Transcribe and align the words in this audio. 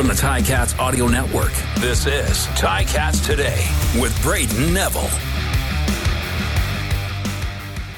From 0.00 0.08
the 0.08 0.14
Ticats 0.14 0.78
Audio 0.78 1.08
Network, 1.08 1.52
this 1.76 2.06
is 2.06 2.46
Ticats 2.56 3.22
Today 3.22 3.68
with 4.00 4.14
Brayden 4.22 4.72
Neville. 4.72 5.02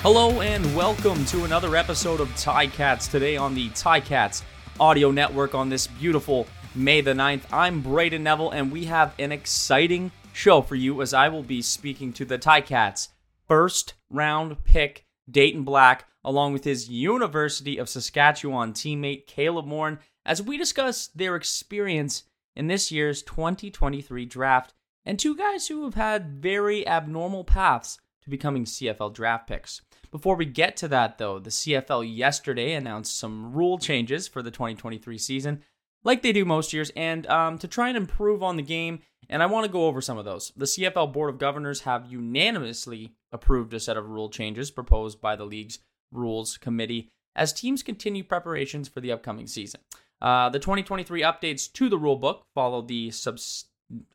Hello 0.03 0.41
and 0.41 0.75
welcome 0.75 1.25
to 1.27 1.45
another 1.45 1.77
episode 1.77 2.19
of 2.19 2.29
Ticats 2.31 3.09
Today 3.09 3.37
on 3.37 3.55
the 3.55 3.69
Ticats 3.69 4.43
Audio 4.81 5.13
Network 5.13 5.55
on 5.55 5.69
this 5.69 5.87
beautiful 5.87 6.49
May 6.75 7.03
the 7.03 7.13
9th. 7.13 7.43
I'm 7.53 7.85
Brayden 7.85 8.23
Neville 8.23 8.51
and 8.51 8.73
we 8.73 8.87
have 8.87 9.15
an 9.21 9.31
exciting 9.31 10.11
show 10.33 10.61
for 10.61 10.75
you 10.75 11.03
as 11.03 11.15
I 11.15 11.29
will 11.29 11.45
be 11.45 11.63
speaking 11.63 12.13
to 12.15 12.25
the 12.25 12.37
Ticats 12.37 13.11
first 13.47 13.95
round 14.11 14.65
pick 14.65 15.05
Dayton 15.31 15.65
Black 15.65 16.07
along 16.25 16.53
with 16.53 16.65
his 16.65 16.89
University 16.89 17.79
of 17.79 17.89
Saskatchewan 17.89 18.73
teammate 18.73 19.27
Caleb 19.27 19.67
Morin 19.67 19.99
as 20.25 20.43
we 20.43 20.57
discuss 20.57 21.09
their 21.09 21.37
experience 21.37 22.25
in 22.55 22.67
this 22.67 22.93
year's 22.93 23.23
2023 23.23 24.25
draft 24.27 24.75
and 25.05 25.19
two 25.19 25.37
guys 25.37 25.67
who 25.67 25.85
have 25.85 25.95
had 25.95 26.41
very 26.41 26.87
abnormal 26.87 27.45
paths 27.45 27.99
to 28.23 28.31
becoming 28.31 28.65
CFL 28.65 29.13
draft 29.13 29.49
picks. 29.49 29.81
Before 30.11 30.37
we 30.37 30.45
get 30.45 30.77
to 30.77 30.89
that, 30.89 31.19
though, 31.19 31.39
the 31.39 31.51
CFL 31.51 32.05
yesterday 32.15 32.75
announced 32.75 33.19
some 33.19 33.53
rule 33.53 33.79
changes 33.79 34.29
for 34.29 34.43
the 34.43 34.51
2023 34.51 35.19
season, 35.19 35.63
like 36.05 36.23
they 36.23 36.33
do 36.33 36.45
most 36.45 36.73
years, 36.73 36.93
and 36.95 37.27
um, 37.27 37.59
to 37.59 37.67
try 37.67 37.89
and 37.89 37.97
improve 37.97 38.43
on 38.43 38.57
the 38.57 38.63
game. 38.63 39.01
And 39.29 39.43
I 39.43 39.47
want 39.47 39.65
to 39.65 39.73
go 39.73 39.87
over 39.87 40.01
some 40.01 40.19
of 40.19 40.25
those. 40.25 40.53
The 40.57 40.67
CFL 40.67 41.13
Board 41.13 41.31
of 41.31 41.39
Governors 41.39 41.83
have 41.83 42.11
unanimously 42.11 43.13
approved 43.33 43.73
a 43.75 43.81
set 43.81 43.97
of 43.97 44.09
rule 44.09 44.29
changes 44.29 44.71
proposed 44.71 45.21
by 45.21 45.37
the 45.37 45.45
league's 45.45 45.79
Rules 46.11 46.59
Committee 46.59 47.11
as 47.35 47.53
teams 47.53 47.83
continue 47.83 48.23
preparations 48.23 48.89
for 48.89 49.01
the 49.01 49.13
upcoming 49.13 49.47
season. 49.47 49.81
Uh, 50.21 50.49
the 50.51 50.59
2023 50.59 51.23
updates 51.23 51.73
to 51.73 51.89
the 51.89 51.99
rulebook 51.99 52.43
follow 52.55 52.83
the 52.83 53.11
subs- 53.11 53.67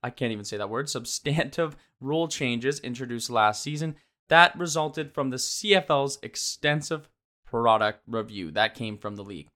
I 0.04 0.10
can't 0.10 0.32
even 0.32 0.46
say 0.46 0.58
that 0.58 0.70
word 0.70 0.90
substantive 0.90 1.76
rule 2.00 2.28
changes 2.28 2.80
introduced 2.80 3.30
last 3.30 3.64
season 3.64 3.96
that 4.30 4.58
resulted 4.58 5.14
from 5.14 5.30
the 5.30 5.38
CFL's 5.38 6.20
extensive 6.22 7.10
product 7.46 8.02
review 8.08 8.52
that 8.52 8.76
came 8.76 8.98
from 8.98 9.16
the 9.16 9.24
league. 9.24 9.48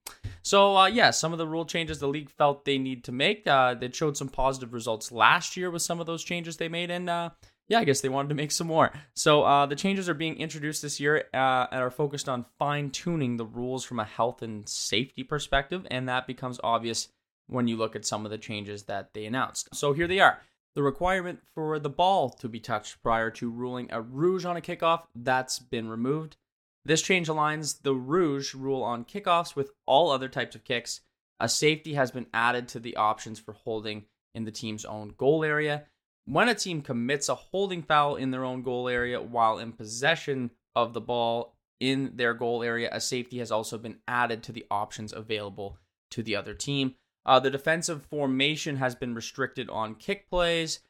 So 0.42 0.76
uh, 0.76 0.86
yeah, 0.86 1.10
some 1.10 1.32
of 1.32 1.38
the 1.38 1.46
rule 1.46 1.64
changes 1.64 1.98
the 1.98 2.08
league 2.08 2.30
felt 2.30 2.64
they 2.64 2.78
need 2.78 3.04
to 3.04 3.12
make. 3.12 3.46
Uh, 3.46 3.74
they 3.74 3.90
showed 3.90 4.16
some 4.16 4.28
positive 4.28 4.72
results 4.72 5.12
last 5.12 5.56
year 5.56 5.70
with 5.70 5.82
some 5.82 6.00
of 6.00 6.06
those 6.06 6.24
changes 6.24 6.56
they 6.56 6.68
made, 6.68 6.90
and 6.90 7.08
uh, 7.08 7.30
yeah, 7.68 7.78
I 7.78 7.84
guess 7.84 8.00
they 8.00 8.08
wanted 8.08 8.28
to 8.30 8.34
make 8.34 8.52
some 8.52 8.66
more. 8.66 8.92
So 9.14 9.44
uh, 9.44 9.66
the 9.66 9.76
changes 9.76 10.08
are 10.08 10.14
being 10.14 10.36
introduced 10.36 10.82
this 10.82 11.00
year 11.00 11.24
uh, 11.32 11.66
and 11.70 11.80
are 11.80 11.90
focused 11.90 12.28
on 12.28 12.46
fine 12.58 12.90
tuning 12.90 13.36
the 13.36 13.46
rules 13.46 13.84
from 13.84 14.00
a 14.00 14.04
health 14.04 14.42
and 14.42 14.68
safety 14.68 15.22
perspective, 15.22 15.86
and 15.90 16.08
that 16.08 16.26
becomes 16.26 16.60
obvious 16.62 17.08
when 17.46 17.68
you 17.68 17.76
look 17.76 17.94
at 17.96 18.04
some 18.04 18.24
of 18.24 18.30
the 18.30 18.38
changes 18.38 18.84
that 18.84 19.14
they 19.14 19.24
announced. 19.24 19.68
So 19.74 19.92
here 19.92 20.06
they 20.06 20.20
are. 20.20 20.40
The 20.74 20.82
requirement 20.82 21.40
for 21.54 21.78
the 21.78 21.90
ball 21.90 22.30
to 22.30 22.48
be 22.48 22.58
touched 22.58 23.02
prior 23.02 23.30
to 23.32 23.50
ruling 23.50 23.88
a 23.90 24.00
rouge 24.00 24.46
on 24.46 24.56
a 24.56 24.60
kickoff, 24.62 25.02
that's 25.14 25.58
been 25.58 25.88
removed. 25.88 26.36
This 26.84 27.02
change 27.02 27.28
aligns 27.28 27.82
the 27.82 27.94
rouge 27.94 28.54
rule 28.54 28.82
on 28.82 29.04
kickoffs 29.04 29.54
with 29.54 29.70
all 29.86 30.10
other 30.10 30.28
types 30.28 30.56
of 30.56 30.64
kicks. 30.64 31.00
A 31.38 31.48
safety 31.48 31.94
has 31.94 32.10
been 32.10 32.26
added 32.34 32.68
to 32.68 32.80
the 32.80 32.96
options 32.96 33.38
for 33.38 33.52
holding 33.52 34.04
in 34.34 34.44
the 34.44 34.50
team's 34.50 34.84
own 34.84 35.14
goal 35.16 35.44
area. 35.44 35.84
When 36.24 36.48
a 36.48 36.54
team 36.54 36.82
commits 36.82 37.28
a 37.28 37.34
holding 37.34 37.82
foul 37.82 38.16
in 38.16 38.30
their 38.30 38.44
own 38.44 38.62
goal 38.62 38.88
area 38.88 39.20
while 39.20 39.58
in 39.58 39.72
possession 39.72 40.50
of 40.74 40.92
the 40.92 41.00
ball 41.00 41.56
in 41.80 42.12
their 42.14 42.34
goal 42.34 42.62
area, 42.62 42.88
a 42.92 43.00
safety 43.00 43.38
has 43.38 43.50
also 43.50 43.76
been 43.76 43.98
added 44.06 44.42
to 44.44 44.52
the 44.52 44.64
options 44.70 45.12
available 45.12 45.78
to 46.12 46.22
the 46.22 46.36
other 46.36 46.54
team. 46.54 46.94
Uh, 47.26 47.40
the 47.40 47.50
defensive 47.50 48.06
formation 48.06 48.76
has 48.76 48.94
been 48.94 49.14
restricted 49.14 49.68
on 49.70 49.94
kick 49.94 50.28
plays. 50.28 50.80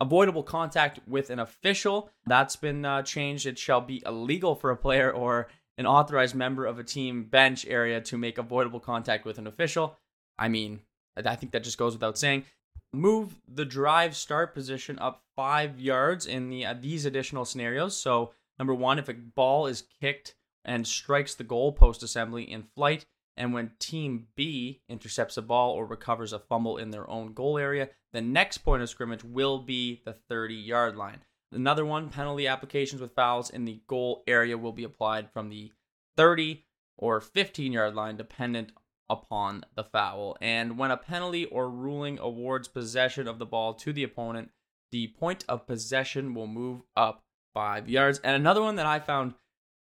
Avoidable 0.00 0.42
contact 0.42 1.00
with 1.06 1.30
an 1.30 1.38
official, 1.38 2.10
that's 2.26 2.56
been 2.56 2.84
uh, 2.84 3.02
changed. 3.02 3.46
It 3.46 3.58
shall 3.58 3.80
be 3.80 4.02
illegal 4.06 4.54
for 4.54 4.70
a 4.70 4.76
player 4.76 5.10
or 5.10 5.48
an 5.76 5.86
authorized 5.86 6.34
member 6.34 6.66
of 6.66 6.78
a 6.78 6.84
team 6.84 7.24
bench 7.24 7.66
area 7.66 8.00
to 8.00 8.16
make 8.16 8.38
avoidable 8.38 8.80
contact 8.80 9.24
with 9.24 9.38
an 9.38 9.46
official. 9.46 9.96
I 10.38 10.48
mean, 10.48 10.80
I 11.16 11.36
think 11.36 11.52
that 11.52 11.64
just 11.64 11.78
goes 11.78 11.92
without 11.92 12.18
saying 12.18 12.44
move 12.92 13.36
the 13.46 13.64
drive 13.64 14.16
start 14.16 14.54
position 14.54 14.98
up 14.98 15.22
five 15.36 15.78
yards 15.80 16.26
in 16.26 16.50
the 16.50 16.66
uh, 16.66 16.74
these 16.78 17.04
additional 17.04 17.44
scenarios. 17.44 17.96
So 17.96 18.32
number 18.58 18.74
one, 18.74 18.98
if 18.98 19.08
a 19.08 19.14
ball 19.14 19.66
is 19.66 19.84
kicked 20.00 20.34
and 20.64 20.86
strikes 20.86 21.34
the 21.34 21.44
goalpost 21.44 22.02
assembly 22.02 22.50
in 22.50 22.62
flight, 22.62 23.06
and 23.36 23.52
when 23.54 23.72
Team 23.78 24.26
B 24.36 24.82
intercepts 24.88 25.36
a 25.36 25.42
ball 25.42 25.72
or 25.72 25.86
recovers 25.86 26.32
a 26.32 26.38
fumble 26.38 26.76
in 26.76 26.90
their 26.90 27.08
own 27.08 27.32
goal 27.32 27.58
area, 27.58 27.88
the 28.12 28.20
next 28.20 28.58
point 28.58 28.82
of 28.82 28.88
scrimmage 28.88 29.24
will 29.24 29.58
be 29.58 30.02
the 30.04 30.14
30 30.28 30.54
yard 30.54 30.96
line. 30.96 31.20
Another 31.52 31.84
one, 31.84 32.10
penalty 32.10 32.46
applications 32.46 33.00
with 33.00 33.14
fouls 33.14 33.50
in 33.50 33.64
the 33.64 33.80
goal 33.86 34.22
area 34.26 34.56
will 34.56 34.72
be 34.72 34.84
applied 34.84 35.30
from 35.32 35.48
the 35.48 35.72
30 36.16 36.64
or 36.96 37.20
15 37.20 37.72
yard 37.72 37.94
line, 37.94 38.16
dependent 38.16 38.72
upon 39.08 39.64
the 39.74 39.84
foul. 39.84 40.36
And 40.40 40.78
when 40.78 40.90
a 40.90 40.96
penalty 40.96 41.46
or 41.46 41.68
ruling 41.68 42.18
awards 42.18 42.68
possession 42.68 43.26
of 43.26 43.38
the 43.38 43.46
ball 43.46 43.74
to 43.74 43.92
the 43.92 44.04
opponent, 44.04 44.50
the 44.92 45.08
point 45.08 45.44
of 45.48 45.66
possession 45.66 46.34
will 46.34 46.46
move 46.46 46.82
up 46.96 47.24
five 47.54 47.88
yards. 47.88 48.20
And 48.20 48.36
another 48.36 48.62
one 48.62 48.76
that 48.76 48.86
I 48.86 49.00
found 49.00 49.34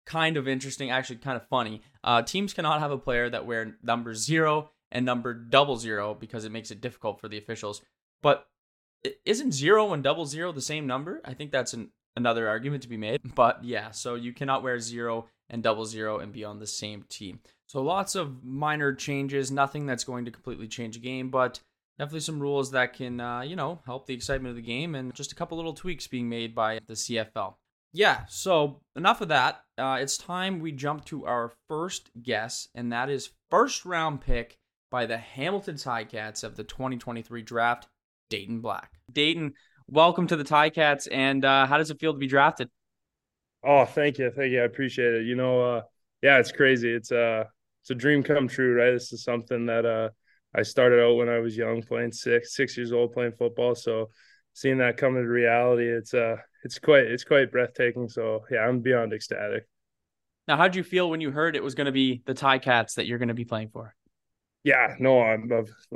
kind 0.07 0.37
of 0.37 0.49
interesting, 0.49 0.91
actually 0.91 1.17
kind 1.17 1.37
of 1.37 1.47
funny. 1.49 1.83
Uh, 2.03 2.23
teams 2.23 2.55
cannot 2.55 2.81
have 2.81 2.91
a 2.91 2.99
player 2.99 3.29
that 3.29 3.45
wear 3.45 3.77
number 3.83 4.15
zero 4.15 4.71
and 4.93 5.05
number 5.05 5.35
double 5.35 5.77
zero 5.77 6.15
because 6.15 6.45
it 6.45 6.53
makes 6.53 6.71
it 6.71 6.81
difficult 6.81 7.21
for 7.21 7.29
the 7.29 7.39
officials. 7.39 7.83
But 8.23 8.47
isn't 9.25 9.53
zero 9.53 9.93
and 9.93 10.03
double 10.03 10.27
zero 10.27 10.53
the 10.53 10.61
same 10.61 10.87
number? 10.87 11.21
I 11.25 11.35
think 11.35 11.51
that's 11.51 11.75
an, 11.75 11.91
another 12.17 12.49
argument 12.49 12.83
to 12.85 12.89
be 12.89 12.97
made. 12.97 13.21
But 13.35 13.65
yeah, 13.65 13.91
so 13.91 14.15
you 14.15 14.33
cannot 14.33 14.63
wear 14.63 14.79
zero 14.81 15.27
and 15.51 15.63
double 15.63 15.85
zero 15.85 16.19
and 16.19 16.33
be 16.33 16.45
on 16.45 16.59
the 16.59 16.67
same 16.67 17.05
team. 17.09 17.41
So 17.67 17.83
lots 17.83 18.15
of 18.15 18.45
minor 18.45 18.95
changes, 18.95 19.51
nothing 19.51 19.87
that's 19.87 20.05
going 20.05 20.25
to 20.25 20.31
completely 20.31 20.69
change 20.69 20.95
the 20.95 21.01
game, 21.01 21.31
but 21.31 21.61
definitely 21.99 22.21
some 22.21 22.41
rules 22.41 22.71
that 22.71 22.95
can, 22.95 23.21
uh, 23.21 23.41
you 23.41 23.57
know, 23.57 23.81
help 23.87 24.07
the 24.07 24.15
excitement 24.15 24.51
of 24.51 24.57
the 24.57 24.63
game 24.63 24.95
and 24.95 25.15
just 25.15 25.33
a 25.33 25.35
couple 25.35 25.57
little 25.57 25.75
tweaks 25.75 26.07
being 26.07 26.29
made 26.29 26.55
by 26.55 26.79
the 26.87 26.95
CFL. 26.95 27.55
Yeah, 27.93 28.25
so 28.29 28.81
enough 28.95 29.21
of 29.21 29.29
that. 29.29 29.63
Uh, 29.79 29.99
it's 30.01 30.19
time 30.19 30.61
we 30.61 30.73
jump 30.73 31.05
to 31.07 31.27
our 31.27 31.53
first 31.69 32.11
guess, 32.23 32.69
and 32.75 32.93
that 32.93 33.09
is 33.09 33.31
first 33.51 33.85
round 33.85 34.21
pick 34.21 34.59
by 34.91 35.07
the 35.07 35.17
Hamilton 35.17 35.77
Ticats 35.77 36.45
of 36.45 36.57
the 36.57 36.65
2023 36.65 37.43
draft, 37.43 37.89
Dayton 38.31 38.61
Black. 38.61 38.91
Dayton, 39.13 39.55
welcome 39.89 40.27
to 40.27 40.37
the 40.37 40.45
Ticats, 40.45 41.09
and 41.11 41.45
uh, 41.45 41.67
how 41.67 41.79
does 41.79 41.91
it 41.91 41.99
feel 41.99 42.13
to 42.13 42.19
be 42.19 42.27
drafted? 42.27 42.69
Oh, 43.65 43.85
thank 43.85 44.19
you, 44.19 44.31
thank 44.31 44.53
you. 44.53 44.61
I 44.61 44.65
appreciate 44.65 45.15
it. 45.15 45.27
You 45.27 45.35
know, 45.35 45.61
uh, 45.61 45.83
yeah, 46.23 46.39
it's 46.39 46.53
crazy. 46.53 46.91
It's 46.91 47.11
uh 47.11 47.45
it's 47.83 47.91
a 47.91 47.95
dream 47.95 48.23
come 48.23 48.49
true, 48.49 48.75
right? 48.75 48.91
This 48.91 49.13
is 49.13 49.23
something 49.23 49.67
that 49.67 49.87
uh, 49.87 50.11
I 50.55 50.63
started 50.63 51.01
out 51.01 51.17
when 51.17 51.29
I 51.29 51.39
was 51.39 51.57
young, 51.57 51.83
playing 51.83 52.13
six 52.13 52.55
six 52.55 52.77
years 52.77 52.93
old, 52.93 53.13
playing 53.13 53.33
football. 53.33 53.75
So 53.75 54.11
seeing 54.57 54.79
that 54.79 54.97
come 54.97 55.19
into 55.19 55.29
reality, 55.29 55.87
it's 55.87 56.15
uh 56.15 56.37
it's 56.65 56.79
quite 56.79 57.05
it's 57.05 57.25
quite 57.25 57.53
breathtaking. 57.53 58.09
So 58.09 58.45
yeah, 58.51 58.61
I'm 58.61 58.81
beyond 58.81 59.13
ecstatic. 59.13 59.69
Now, 60.49 60.57
how 60.57 60.65
did 60.65 60.77
you 60.77 60.83
feel 60.83 61.11
when 61.11 61.21
you 61.21 61.31
heard 61.31 61.57
it 61.57 61.63
was 61.63 61.75
going 61.75 61.87
to 61.87 61.93
be 61.93 62.23
the 62.25 62.33
Ticats 62.33 62.95
that 62.95 63.07
you're 63.07 63.19
going 63.19 63.29
to 63.29 63.35
be 63.35 63.45
playing 63.45 63.69
for? 63.69 63.95
Yeah, 64.65 64.95
no, 64.99 65.21
I'm 65.21 65.51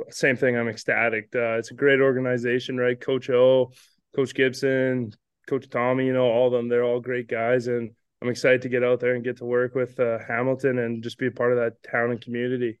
same 0.09 0.35
thing. 0.35 0.57
I'm 0.57 0.67
ecstatic. 0.67 1.29
Uh, 1.35 1.57
it's 1.57 1.71
a 1.71 1.73
great 1.73 1.99
organization, 1.99 2.77
right? 2.77 2.99
Coach 2.99 3.29
O, 3.29 3.71
Coach 4.15 4.33
Gibson, 4.35 5.11
Coach 5.47 5.67
Tommy, 5.69 6.05
you 6.05 6.13
know, 6.13 6.25
all 6.25 6.47
of 6.47 6.53
them. 6.53 6.69
They're 6.69 6.83
all 6.83 6.99
great 6.99 7.27
guys, 7.27 7.67
and 7.67 7.91
I'm 8.21 8.29
excited 8.29 8.61
to 8.61 8.69
get 8.69 8.83
out 8.83 8.99
there 8.99 9.15
and 9.15 9.23
get 9.23 9.37
to 9.37 9.45
work 9.45 9.73
with 9.73 9.99
uh, 9.99 10.19
Hamilton 10.27 10.77
and 10.77 11.03
just 11.03 11.17
be 11.17 11.27
a 11.27 11.31
part 11.31 11.51
of 11.51 11.57
that 11.57 11.81
town 11.89 12.11
and 12.11 12.21
community. 12.21 12.79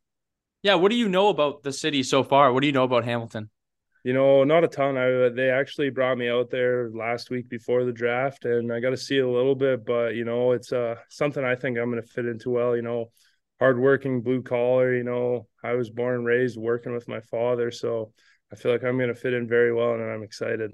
Yeah, 0.61 0.75
what 0.75 0.91
do 0.91 0.95
you 0.95 1.09
know 1.09 1.29
about 1.29 1.63
the 1.63 1.73
city 1.73 2.03
so 2.03 2.23
far? 2.23 2.53
What 2.53 2.61
do 2.61 2.67
you 2.67 2.73
know 2.73 2.83
about 2.83 3.03
Hamilton? 3.03 3.49
You 4.03 4.13
know, 4.13 4.43
not 4.43 4.63
a 4.63 4.67
ton. 4.67 4.97
I 4.97 5.29
they 5.29 5.49
actually 5.49 5.91
brought 5.91 6.17
me 6.17 6.27
out 6.27 6.49
there 6.49 6.89
last 6.89 7.29
week 7.29 7.49
before 7.49 7.85
the 7.85 7.91
draft, 7.91 8.45
and 8.45 8.73
I 8.73 8.79
got 8.79 8.89
to 8.91 8.97
see 8.97 9.19
a 9.19 9.29
little 9.29 9.53
bit. 9.53 9.85
But 9.85 10.15
you 10.15 10.25
know, 10.25 10.53
it's 10.53 10.73
uh 10.73 10.95
something 11.09 11.43
I 11.43 11.55
think 11.55 11.77
I'm 11.77 11.91
going 11.91 12.01
to 12.01 12.07
fit 12.07 12.25
into 12.25 12.49
well. 12.49 12.75
You 12.75 12.81
know, 12.81 13.11
hardworking, 13.59 14.21
blue 14.21 14.41
collar. 14.41 14.95
You 14.95 15.03
know, 15.03 15.47
I 15.63 15.73
was 15.73 15.91
born 15.91 16.15
and 16.15 16.25
raised 16.25 16.57
working 16.57 16.93
with 16.93 17.07
my 17.07 17.19
father, 17.19 17.69
so 17.69 18.11
I 18.51 18.55
feel 18.55 18.71
like 18.71 18.83
I'm 18.83 18.97
going 18.97 19.13
to 19.13 19.15
fit 19.15 19.33
in 19.33 19.47
very 19.47 19.73
well, 19.73 19.93
and 19.93 20.03
I'm 20.03 20.23
excited. 20.23 20.71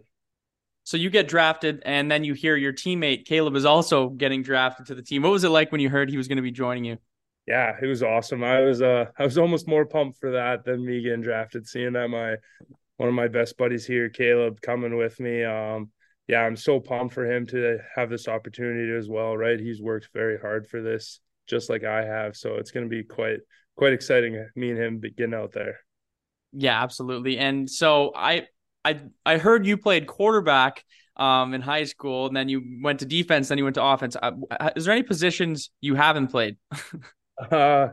So 0.86 0.96
you 0.96 1.10
get 1.10 1.28
drafted, 1.28 1.84
and 1.86 2.10
then 2.10 2.24
you 2.24 2.34
hear 2.34 2.56
your 2.56 2.72
teammate 2.72 3.26
Caleb 3.26 3.58
is 3.58 3.66
also 3.66 4.08
getting 4.08 4.42
drafted 4.42 4.86
to 4.86 4.96
the 4.96 5.02
team. 5.02 5.22
What 5.22 5.34
was 5.34 5.44
it 5.44 5.50
like 5.50 5.74
when 5.74 5.82
you 5.82 5.90
heard 5.90 6.10
he 6.10 6.16
was 6.16 6.30
going 6.30 6.38
to 6.38 6.42
be 6.42 6.52
joining 6.52 6.86
you? 6.86 6.98
Yeah, 7.46 7.76
it 7.82 7.88
was 7.88 8.04
awesome. 8.04 8.42
I 8.44 8.62
was 8.62 8.82
uh 8.82 9.06
I 9.18 9.24
was 9.24 9.38
almost 9.38 9.68
more 9.68 9.86
pumped 9.86 10.20
for 10.20 10.32
that 10.32 10.64
than 10.64 10.86
me 10.86 11.02
getting 11.02 11.22
drafted. 11.22 11.68
Seeing 11.68 11.94
that 11.94 12.10
my 12.10 12.36
one 12.98 13.10
of 13.10 13.16
my 13.16 13.28
best 13.28 13.58
buddies 13.58 13.86
here, 13.86 14.10
Caleb, 14.10 14.62
coming 14.62 14.98
with 14.98 15.20
me. 15.20 15.44
Um, 15.44 15.92
yeah, 16.28 16.42
I'm 16.42 16.56
so 16.56 16.80
pumped 16.80 17.14
for 17.14 17.26
him 17.26 17.46
to 17.48 17.78
have 17.96 18.10
this 18.10 18.28
opportunity 18.28 18.94
as 18.96 19.08
well. 19.08 19.38
Right, 19.38 19.60
he's 19.60 19.82
worked 19.82 20.10
very 20.14 20.38
hard 20.38 20.68
for 20.68 20.82
this, 20.82 21.20
just 21.48 21.70
like 21.70 21.84
I 21.84 22.04
have. 22.04 22.36
So 22.36 22.56
it's 22.56 22.72
going 22.72 22.86
to 22.86 22.90
be 22.90 23.04
quite 23.04 23.40
quite 23.76 23.94
exciting. 23.94 24.46
Me 24.56 24.72
and 24.72 24.80
him 24.80 25.02
getting 25.16 25.34
out 25.34 25.54
there. 25.54 25.80
Yeah, 26.52 26.82
absolutely. 26.82 27.38
And 27.38 27.70
so 27.70 28.12
I 28.16 28.48
I 28.84 29.00
I 29.26 29.38
heard 29.38 29.66
you 29.66 29.78
played 29.78 30.08
quarterback 30.08 30.84
um, 31.16 31.54
in 31.54 31.62
high 31.62 31.84
school, 31.86 32.28
and 32.28 32.36
then 32.36 32.50
you 32.50 32.62
went 32.82 33.00
to 33.00 33.06
defense, 33.06 33.48
then 33.48 33.58
you 33.58 33.64
went 33.64 33.76
to 33.76 33.84
offense. 33.84 34.16
Uh, 34.22 34.32
is 34.76 34.86
there 34.86 34.94
any 34.94 35.04
positions 35.04 35.70
you 35.82 35.96
haven't 35.96 36.28
played? 36.28 36.58
uh, 37.52 37.90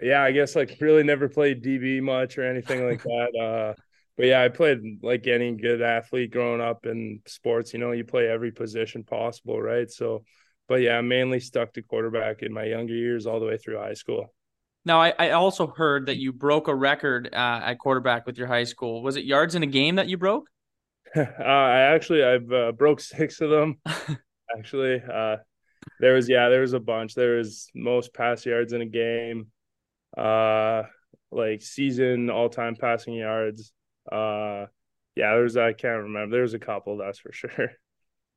yeah, 0.00 0.22
I 0.22 0.32
guess 0.32 0.56
like 0.56 0.76
really 0.80 1.02
never 1.02 1.28
played 1.28 1.62
DB 1.62 2.02
much 2.02 2.36
or 2.38 2.44
anything 2.44 2.86
like 2.86 3.02
that. 3.02 3.74
Uh, 3.76 3.80
but 4.16 4.26
yeah, 4.26 4.42
I 4.42 4.48
played 4.48 5.02
like 5.02 5.26
any 5.26 5.52
good 5.52 5.82
athlete 5.82 6.30
growing 6.30 6.60
up 6.60 6.86
in 6.86 7.20
sports. 7.26 7.72
You 7.72 7.78
know, 7.78 7.92
you 7.92 8.04
play 8.04 8.28
every 8.28 8.50
position 8.50 9.04
possible, 9.04 9.60
right? 9.60 9.90
So, 9.90 10.24
but 10.68 10.76
yeah, 10.76 10.98
I'm 10.98 11.08
mainly 11.08 11.40
stuck 11.40 11.72
to 11.74 11.82
quarterback 11.82 12.42
in 12.42 12.52
my 12.52 12.64
younger 12.64 12.94
years, 12.94 13.26
all 13.26 13.40
the 13.40 13.46
way 13.46 13.58
through 13.58 13.78
high 13.78 13.94
school. 13.94 14.32
Now, 14.86 15.02
I, 15.02 15.12
I 15.18 15.30
also 15.30 15.66
heard 15.66 16.06
that 16.06 16.16
you 16.16 16.32
broke 16.32 16.68
a 16.68 16.74
record 16.74 17.28
uh, 17.32 17.60
at 17.64 17.78
quarterback 17.78 18.24
with 18.24 18.38
your 18.38 18.46
high 18.46 18.64
school. 18.64 19.02
Was 19.02 19.16
it 19.16 19.24
yards 19.24 19.54
in 19.54 19.62
a 19.62 19.66
game 19.66 19.96
that 19.96 20.08
you 20.08 20.16
broke? 20.16 20.48
uh, 21.16 21.22
I 21.40 21.80
actually 21.94 22.24
I've 22.24 22.50
uh, 22.50 22.72
broke 22.72 23.00
six 23.00 23.40
of 23.40 23.50
them. 23.50 23.78
actually, 24.58 25.02
uh, 25.12 25.36
there 26.00 26.14
was 26.14 26.28
yeah, 26.28 26.48
there 26.48 26.60
was 26.60 26.72
a 26.72 26.80
bunch. 26.80 27.14
There 27.14 27.36
was 27.36 27.68
most 27.74 28.14
pass 28.14 28.46
yards 28.46 28.72
in 28.72 28.80
a 28.80 28.86
game, 28.86 29.48
uh, 30.16 30.84
like 31.30 31.62
season 31.62 32.30
all 32.30 32.48
time 32.48 32.76
passing 32.76 33.14
yards. 33.14 33.72
Uh, 34.10 34.66
yeah, 35.14 35.32
there's 35.34 35.56
I 35.56 35.72
can't 35.72 36.04
remember. 36.04 36.36
There's 36.36 36.54
a 36.54 36.58
couple, 36.58 36.98
that's 36.98 37.18
for 37.18 37.32
sure. 37.32 37.72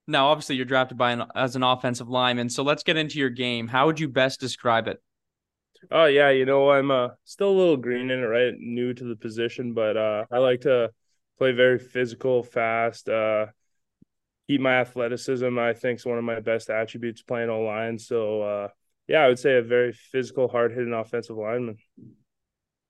Now, 0.07 0.30
obviously, 0.30 0.56
you're 0.56 0.66
drafted 0.66 0.98
by 0.98 1.12
an 1.12 1.25
as 1.36 1.56
an 1.56 1.62
offensive 1.62 2.10
lineman. 2.10 2.50
So 2.50 2.63
let's 2.63 2.81
get 2.81 2.98
into 2.98 3.19
your 3.19 3.30
game. 3.30 3.68
How 3.68 3.86
would 3.86 4.00
you 4.00 4.07
best 4.07 4.39
describe 4.39 4.88
it? 4.88 5.00
Oh 5.92 6.06
yeah, 6.06 6.31
you 6.31 6.45
know 6.45 6.71
I'm 6.71 6.89
uh, 6.89 7.10
still 7.25 7.50
a 7.50 7.57
little 7.57 7.77
green 7.77 8.10
in 8.10 8.19
it, 8.19 8.24
right? 8.24 8.56
New 8.57 8.92
to 8.95 9.04
the 9.04 9.16
position, 9.16 9.74
but 9.74 9.98
uh, 9.98 10.25
I 10.31 10.39
like 10.39 10.62
to 10.62 10.89
play 11.38 11.51
very 11.51 11.77
physical, 11.77 12.42
fast. 12.42 13.07
Uh, 13.07 13.48
keep 14.48 14.62
my 14.62 14.80
athleticism. 14.81 15.60
I 15.60 15.74
think 15.74 16.00
is 16.00 16.06
one 16.07 16.18
of 16.18 16.24
my 16.24 16.39
best 16.39 16.72
attributes 16.72 17.22
playing 17.22 17.51
O 17.51 17.62
line. 17.62 18.00
So 18.00 18.42
uh, 18.42 18.68
yeah, 19.07 19.19
I 19.19 19.27
would 19.27 19.39
say 19.39 19.57
a 19.57 19.62
very 19.62 19.94
physical, 19.94 20.48
hard 20.48 20.72
hitting 20.72 20.94
offensive 20.94 21.38
lineman. 21.38 21.77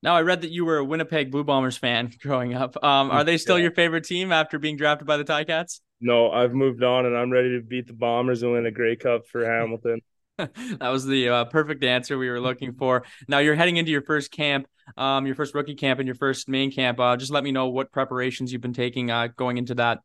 Now, 0.01 0.16
I 0.16 0.22
read 0.22 0.42
that 0.42 0.51
you 0.51 0.63
were 0.66 0.78
a 0.78 0.86
Winnipeg 0.86 1.31
Blue 1.31 1.44
Bombers 1.44 1.78
fan 1.78 2.12
growing 2.22 2.54
up. 2.54 2.81
Um, 2.84 3.12
are 3.12 3.24
they 3.24 3.38
still 3.38 3.57
yeah. 3.57 3.63
your 3.63 3.72
favorite 3.72 4.06
team 4.06 4.31
after 4.31 4.60
being 4.60 4.78
drafted 4.78 5.07
by 5.07 5.18
the 5.18 5.25
Ticats? 5.25 5.81
No, 6.01 6.31
I've 6.31 6.54
moved 6.54 6.84
on 6.84 7.06
and 7.06 7.18
I'm 7.18 7.31
ready 7.31 7.57
to 7.57 7.62
beat 7.62 7.88
the 7.88 7.94
Bombers 7.94 8.42
and 8.42 8.54
win 8.54 8.66
a 8.66 8.72
Grey 8.72 8.96
Cup 8.96 9.28
for 9.28 9.46
Hamilton. 9.50 10.01
that 10.38 10.90
was 10.90 11.06
the 11.06 11.28
uh, 11.30 11.46
perfect 11.46 11.84
answer 11.84 12.18
we 12.18 12.30
were 12.30 12.40
looking 12.40 12.74
for. 12.74 13.04
Now 13.28 13.40
you're 13.40 13.56
heading 13.56 13.75
into 13.75 13.92
your 13.92 14.01
first 14.01 14.31
camp, 14.31 14.68
um, 14.96 15.25
your 15.25 15.36
first 15.36 15.54
rookie 15.54 15.75
camp 15.75 16.00
and 16.00 16.07
your 16.07 16.16
first 16.16 16.48
main 16.48 16.72
camp. 16.72 17.00
Uh, 17.00 17.18
just 17.18 17.31
let 17.31 17.44
me 17.44 17.51
know 17.51 17.68
what 17.68 17.92
preparations 17.92 18.54
you've 18.54 18.62
been 18.62 18.74
taking 18.74 19.12
uh, 19.12 19.28
going 19.36 19.57
into 19.57 19.75
that. 19.75 20.00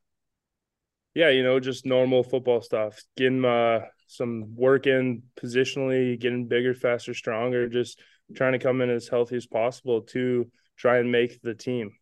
Yeah, 1.14 1.30
you 1.30 1.44
know, 1.44 1.60
just 1.60 1.86
normal 1.86 2.24
football 2.24 2.60
stuff. 2.60 3.00
Getting 3.16 3.44
uh, 3.44 3.82
some 4.08 4.56
work 4.56 4.88
in 4.88 5.22
positionally, 5.40 6.18
getting 6.18 6.48
bigger, 6.48 6.74
faster, 6.74 7.14
stronger. 7.14 7.68
Just 7.68 8.00
trying 8.34 8.52
to 8.52 8.58
come 8.58 8.80
in 8.80 8.90
as 8.90 9.08
healthy 9.08 9.36
as 9.36 9.46
possible 9.46 10.02
to 10.02 10.50
try 10.76 10.98
and 10.98 11.10
make 11.10 11.40
the 11.42 11.54
team. 11.54 11.92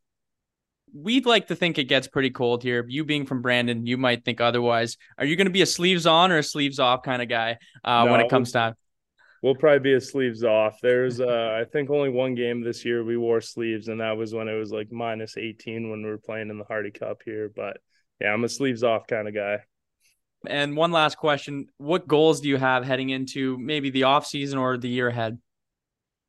We'd 0.94 1.26
like 1.26 1.46
to 1.48 1.56
think 1.56 1.78
it 1.78 1.84
gets 1.84 2.06
pretty 2.06 2.30
cold 2.30 2.62
here. 2.62 2.84
You 2.86 3.04
being 3.04 3.24
from 3.24 3.40
Brandon, 3.40 3.86
you 3.86 3.96
might 3.96 4.24
think 4.24 4.40
otherwise. 4.40 4.98
Are 5.16 5.24
you 5.24 5.36
going 5.36 5.46
to 5.46 5.52
be 5.52 5.62
a 5.62 5.66
sleeves 5.66 6.06
on 6.06 6.30
or 6.30 6.38
a 6.38 6.42
sleeves 6.42 6.78
off 6.78 7.02
kind 7.02 7.22
of 7.22 7.28
guy 7.28 7.58
uh, 7.82 8.04
no, 8.04 8.12
when 8.12 8.20
it 8.20 8.28
comes 8.28 8.52
time? 8.52 8.74
We'll 9.42 9.54
probably 9.54 9.80
be 9.80 9.94
a 9.94 10.00
sleeves 10.00 10.44
off. 10.44 10.78
There's, 10.82 11.20
uh, 11.20 11.58
I 11.58 11.64
think, 11.64 11.88
only 11.88 12.10
one 12.10 12.34
game 12.34 12.62
this 12.62 12.84
year 12.84 13.04
we 13.04 13.16
wore 13.16 13.40
sleeves, 13.40 13.88
and 13.88 14.00
that 14.00 14.16
was 14.16 14.34
when 14.34 14.48
it 14.48 14.54
was 14.54 14.70
like 14.70 14.92
minus 14.92 15.36
18 15.36 15.90
when 15.90 16.02
we 16.02 16.10
were 16.10 16.18
playing 16.18 16.50
in 16.50 16.58
the 16.58 16.64
Hardy 16.64 16.90
Cup 16.90 17.22
here. 17.24 17.50
But 17.54 17.78
yeah, 18.20 18.32
I'm 18.32 18.44
a 18.44 18.48
sleeves 18.48 18.82
off 18.82 19.06
kind 19.06 19.26
of 19.26 19.34
guy. 19.34 19.60
And 20.46 20.76
one 20.76 20.92
last 20.92 21.16
question: 21.16 21.68
What 21.78 22.06
goals 22.06 22.40
do 22.40 22.48
you 22.48 22.56
have 22.56 22.84
heading 22.84 23.10
into 23.10 23.56
maybe 23.58 23.90
the 23.90 24.04
off 24.04 24.26
season 24.26 24.58
or 24.58 24.76
the 24.76 24.88
year 24.88 25.08
ahead? 25.08 25.38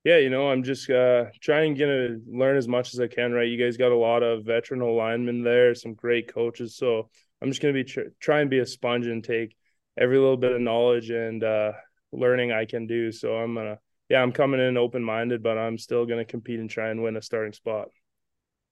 Yeah, 0.04 0.18
you 0.18 0.30
know, 0.30 0.50
I'm 0.50 0.64
just 0.64 0.90
uh, 0.90 1.26
trying 1.40 1.76
to 1.76 2.22
learn 2.28 2.58
as 2.58 2.68
much 2.68 2.94
as 2.94 3.00
I 3.00 3.08
can. 3.08 3.32
Right, 3.32 3.48
you 3.48 3.64
guys 3.64 3.78
got 3.78 3.92
a 3.92 3.98
lot 3.98 4.22
of 4.22 4.46
veteran 4.46 4.82
linemen 4.82 5.44
there, 5.44 5.74
some 5.76 5.94
great 5.94 6.34
coaches. 6.34 6.76
So 6.76 7.10
I'm 7.42 7.50
just 7.50 7.62
gonna 7.62 7.74
be 7.74 7.86
tr- 7.86 8.12
try 8.20 8.42
and 8.42 8.50
be 8.50 8.60
a 8.60 8.66
sponge 8.66 9.08
and 9.08 9.24
take 9.24 9.56
every 9.98 10.18
little 10.18 10.38
bit 10.38 10.52
of 10.52 10.62
knowledge 10.62 11.10
and 11.10 11.44
uh, 11.44 11.72
learning 12.12 12.52
I 12.52 12.66
can 12.66 12.86
do. 12.86 13.12
So 13.12 13.36
I'm 13.36 13.56
gonna, 13.56 13.80
yeah, 14.10 14.22
I'm 14.22 14.34
coming 14.34 14.60
in 14.60 14.76
open 14.76 15.04
minded, 15.04 15.42
but 15.42 15.58
I'm 15.58 15.78
still 15.78 16.06
gonna 16.06 16.26
compete 16.26 16.60
and 16.60 16.70
try 16.70 16.90
and 16.90 17.02
win 17.02 17.16
a 17.16 17.22
starting 17.22 17.54
spot. 17.54 17.88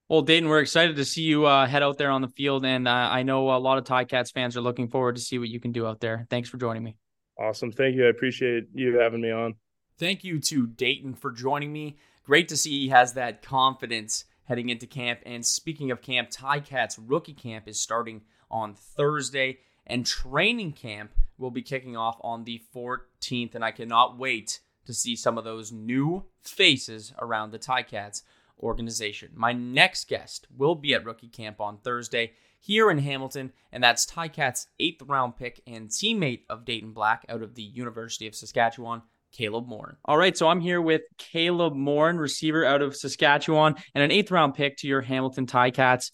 Well, 0.09 0.23
Dayton, 0.23 0.49
we're 0.49 0.59
excited 0.59 0.97
to 0.97 1.05
see 1.05 1.21
you 1.21 1.45
uh, 1.45 1.65
head 1.65 1.83
out 1.83 1.97
there 1.97 2.11
on 2.11 2.21
the 2.21 2.27
field, 2.27 2.65
and 2.65 2.85
uh, 2.85 2.91
I 2.91 3.23
know 3.23 3.55
a 3.55 3.55
lot 3.55 3.77
of 3.77 3.85
Ticats 3.85 4.33
fans 4.33 4.57
are 4.57 4.61
looking 4.61 4.89
forward 4.89 5.15
to 5.15 5.21
see 5.21 5.39
what 5.39 5.47
you 5.47 5.61
can 5.61 5.71
do 5.71 5.87
out 5.87 6.01
there. 6.01 6.27
Thanks 6.29 6.49
for 6.49 6.57
joining 6.57 6.83
me. 6.83 6.97
Awesome, 7.39 7.71
thank 7.71 7.95
you. 7.95 8.05
I 8.05 8.09
appreciate 8.09 8.65
you 8.73 8.99
having 8.99 9.21
me 9.21 9.31
on. 9.31 9.55
Thank 10.01 10.23
you 10.23 10.39
to 10.39 10.65
Dayton 10.65 11.13
for 11.13 11.29
joining 11.29 11.71
me. 11.71 11.95
Great 12.23 12.47
to 12.47 12.57
see 12.57 12.71
he 12.71 12.89
has 12.89 13.13
that 13.13 13.43
confidence 13.43 14.25
heading 14.45 14.69
into 14.69 14.87
camp. 14.87 15.19
And 15.27 15.45
speaking 15.45 15.91
of 15.91 16.01
camp, 16.01 16.31
Ticats 16.31 16.97
rookie 16.99 17.35
camp 17.35 17.67
is 17.67 17.79
starting 17.79 18.23
on 18.49 18.73
Thursday, 18.73 19.59
and 19.85 20.03
training 20.03 20.71
camp 20.71 21.11
will 21.37 21.51
be 21.51 21.61
kicking 21.61 21.95
off 21.95 22.17
on 22.21 22.45
the 22.45 22.63
14th. 22.75 23.53
And 23.53 23.63
I 23.63 23.69
cannot 23.69 24.17
wait 24.17 24.61
to 24.87 24.93
see 24.95 25.15
some 25.15 25.37
of 25.37 25.43
those 25.43 25.71
new 25.71 26.25
faces 26.41 27.13
around 27.19 27.51
the 27.51 27.59
Ticats 27.59 28.23
organization. 28.59 29.29
My 29.35 29.53
next 29.53 30.07
guest 30.07 30.47
will 30.57 30.73
be 30.73 30.95
at 30.95 31.05
rookie 31.05 31.27
camp 31.27 31.61
on 31.61 31.77
Thursday 31.77 32.31
here 32.59 32.89
in 32.89 32.97
Hamilton, 32.97 33.51
and 33.71 33.83
that's 33.83 34.07
Ticat's 34.07 34.65
eighth 34.79 35.03
round 35.03 35.37
pick 35.37 35.61
and 35.67 35.89
teammate 35.89 36.41
of 36.49 36.65
Dayton 36.65 36.91
Black 36.91 37.23
out 37.29 37.43
of 37.43 37.53
the 37.53 37.61
University 37.61 38.25
of 38.25 38.33
Saskatchewan, 38.33 39.03
Caleb 39.31 39.67
Morin. 39.67 39.95
All 40.05 40.17
right, 40.17 40.37
so 40.37 40.47
I'm 40.47 40.59
here 40.59 40.81
with 40.81 41.01
Caleb 41.17 41.73
Morin, 41.73 42.17
receiver 42.17 42.65
out 42.65 42.81
of 42.81 42.95
Saskatchewan, 42.95 43.75
and 43.95 44.03
an 44.03 44.11
eighth 44.11 44.31
round 44.31 44.55
pick 44.55 44.77
to 44.77 44.87
your 44.87 45.01
Hamilton 45.01 45.45
Ticats. 45.45 46.11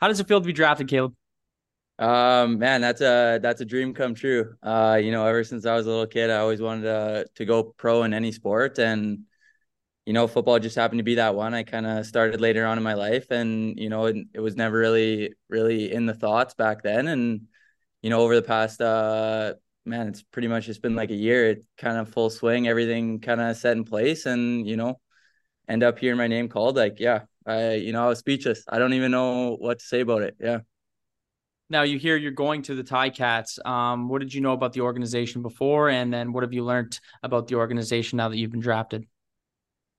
How 0.00 0.08
does 0.08 0.20
it 0.20 0.28
feel 0.28 0.40
to 0.40 0.46
be 0.46 0.52
drafted, 0.52 0.88
Caleb? 0.88 1.14
Um, 1.98 2.58
man, 2.58 2.80
that's 2.80 3.02
a 3.02 3.38
that's 3.42 3.60
a 3.60 3.66
dream 3.66 3.92
come 3.92 4.14
true. 4.14 4.54
Uh, 4.62 4.98
you 5.02 5.12
know, 5.12 5.26
ever 5.26 5.44
since 5.44 5.66
I 5.66 5.74
was 5.74 5.86
a 5.86 5.90
little 5.90 6.06
kid, 6.06 6.30
I 6.30 6.38
always 6.38 6.62
wanted 6.62 6.82
to 6.82 7.26
to 7.34 7.44
go 7.44 7.62
pro 7.62 8.04
in 8.04 8.14
any 8.14 8.32
sport, 8.32 8.78
and 8.78 9.24
you 10.06 10.14
know, 10.14 10.26
football 10.26 10.58
just 10.58 10.76
happened 10.76 10.98
to 10.98 11.04
be 11.04 11.16
that 11.16 11.34
one. 11.34 11.52
I 11.52 11.62
kind 11.62 11.86
of 11.86 12.06
started 12.06 12.40
later 12.40 12.64
on 12.64 12.78
in 12.78 12.84
my 12.84 12.94
life, 12.94 13.30
and 13.30 13.78
you 13.78 13.90
know, 13.90 14.06
it, 14.06 14.16
it 14.32 14.40
was 14.40 14.56
never 14.56 14.78
really 14.78 15.34
really 15.48 15.92
in 15.92 16.06
the 16.06 16.14
thoughts 16.14 16.54
back 16.54 16.82
then, 16.82 17.06
and 17.06 17.42
you 18.00 18.08
know, 18.08 18.20
over 18.20 18.34
the 18.34 18.42
past 18.42 18.80
uh 18.80 19.54
man, 19.84 20.08
it's 20.08 20.22
pretty 20.22 20.48
much 20.48 20.66
just 20.66 20.82
been 20.82 20.94
like 20.94 21.10
a 21.10 21.14
year. 21.14 21.50
It 21.50 21.64
kind 21.78 21.98
of 21.98 22.08
full 22.08 22.30
swing, 22.30 22.68
everything 22.68 23.20
kind 23.20 23.40
of 23.40 23.56
set 23.56 23.76
in 23.76 23.84
place, 23.84 24.26
and 24.26 24.66
you 24.66 24.76
know, 24.76 25.00
end 25.68 25.82
up 25.82 25.98
hearing 25.98 26.18
my 26.18 26.26
name 26.26 26.48
called. 26.48 26.76
Like, 26.76 27.00
yeah, 27.00 27.22
I, 27.46 27.74
you 27.74 27.92
know, 27.92 28.04
I 28.04 28.08
was 28.08 28.18
speechless. 28.18 28.64
I 28.68 28.78
don't 28.78 28.94
even 28.94 29.10
know 29.10 29.56
what 29.56 29.78
to 29.78 29.84
say 29.84 30.00
about 30.00 30.22
it. 30.22 30.36
Yeah. 30.40 30.60
Now 31.68 31.82
you 31.82 31.98
hear 31.98 32.16
you're 32.16 32.32
going 32.32 32.62
to 32.62 32.74
the 32.74 32.82
Ticats. 32.82 33.64
Um, 33.64 34.08
what 34.08 34.20
did 34.20 34.34
you 34.34 34.40
know 34.40 34.52
about 34.52 34.72
the 34.72 34.80
organization 34.80 35.42
before, 35.42 35.88
and 35.88 36.12
then 36.12 36.32
what 36.32 36.42
have 36.42 36.52
you 36.52 36.64
learned 36.64 36.98
about 37.22 37.46
the 37.46 37.54
organization 37.54 38.16
now 38.16 38.28
that 38.28 38.36
you've 38.36 38.50
been 38.50 38.60
drafted? 38.60 39.06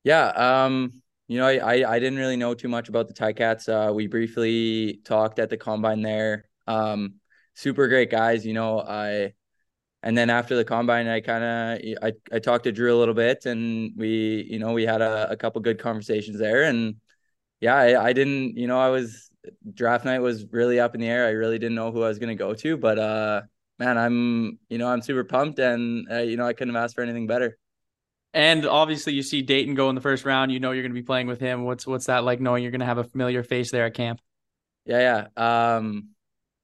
Yeah, 0.04 0.28
um, 0.28 1.02
you 1.28 1.38
know, 1.38 1.48
I, 1.48 1.60
I, 1.60 1.94
I 1.94 2.00
didn't 2.00 2.20
really 2.20 2.36
know 2.36 2.54
too 2.54 2.68
much 2.68 2.90
about 2.90 3.08
the 3.08 3.14
Ticats. 3.14 3.70
Uh, 3.70 3.94
we 3.94 4.08
briefly 4.08 5.00
talked 5.06 5.40
at 5.40 5.50
the 5.50 5.56
combine 5.56 6.02
there. 6.02 6.50
Um, 6.68 7.16
super 7.54 7.88
great 7.88 8.12
guys. 8.12 8.46
You 8.46 8.54
know, 8.54 8.82
I 8.82 9.34
and 10.04 10.18
then 10.18 10.30
after 10.30 10.56
the 10.56 10.66
combine, 10.66 11.08
I 11.08 11.22
kind 11.22 11.44
of 11.44 11.98
I, 12.04 12.14
I 12.36 12.40
talked 12.40 12.64
to 12.66 12.72
Drew 12.72 12.96
a 12.96 12.98
little 13.00 13.14
bit, 13.14 13.46
and 13.46 13.94
we 13.96 14.48
you 14.50 14.60
know 14.60 14.74
we 14.74 14.86
had 14.86 15.02
a, 15.02 15.32
a 15.32 15.38
couple 15.38 15.62
good 15.62 15.80
conversations 15.80 16.40
there, 16.40 16.64
and 16.64 16.96
yeah, 17.60 17.76
I, 17.76 18.08
I 18.08 18.14
didn't 18.14 18.58
you 18.58 18.68
know 18.68 18.80
I 18.80 18.90
was 18.90 19.30
draft 19.74 20.06
night 20.06 20.20
was 20.20 20.46
really 20.52 20.80
up 20.80 20.96
in 20.96 21.02
the 21.02 21.08
air. 21.08 21.26
I 21.26 21.32
really 21.32 21.60
didn't 21.60 21.76
know 21.76 21.92
who 21.92 22.04
I 22.04 22.08
was 22.08 22.20
gonna 22.20 22.36
go 22.36 22.54
to, 22.56 22.78
but 22.78 23.00
uh 23.00 23.42
man, 23.80 23.98
I'm 23.98 24.60
you 24.70 24.78
know 24.78 24.88
I'm 24.88 25.02
super 25.02 25.24
pumped, 25.24 25.60
and 25.60 26.08
uh, 26.12 26.20
you 26.20 26.38
know 26.38 26.46
I 26.46 26.54
couldn't 26.54 26.74
have 26.74 26.84
asked 26.84 26.96
for 26.96 27.02
anything 27.02 27.28
better. 27.28 27.58
And 28.34 28.66
obviously, 28.66 29.14
you 29.14 29.24
see 29.24 29.42
Dayton 29.42 29.76
go 29.76 29.90
in 29.90 29.96
the 29.96 30.02
first 30.02 30.24
round. 30.24 30.52
You 30.52 30.60
know 30.60 30.72
you're 30.72 30.84
going 30.84 30.94
to 30.94 31.00
be 31.00 31.06
playing 31.06 31.28
with 31.28 31.42
him. 31.42 31.64
What's 31.64 31.86
what's 31.86 32.06
that 32.06 32.24
like 32.24 32.40
knowing 32.40 32.64
you're 32.64 32.72
going 32.72 32.80
to 32.80 32.86
have 32.86 32.98
a 32.98 33.04
familiar 33.04 33.44
face 33.44 33.72
there 33.72 33.86
at 33.86 33.94
camp? 33.94 34.22
Yeah, 34.86 35.28
yeah. 35.38 35.76
Um, 35.76 36.10